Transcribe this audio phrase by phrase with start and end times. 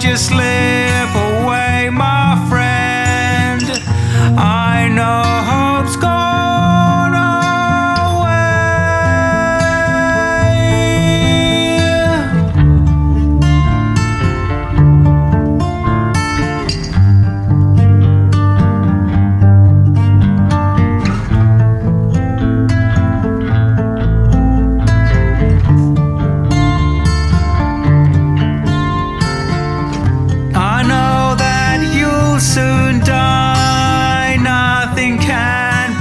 [0.00, 0.16] Don't you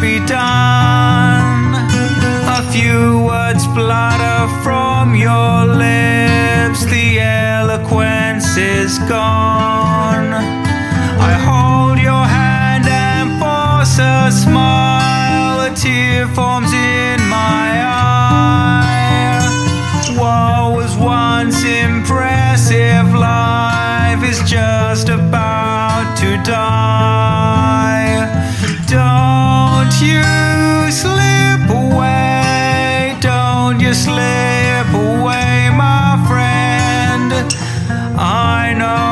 [0.00, 1.74] be done.
[2.46, 10.32] A few words flutter from your lips, the eloquence is gone.
[11.30, 18.07] I hold your hand and force a smile, a tear forms in my eye.
[38.20, 39.07] I know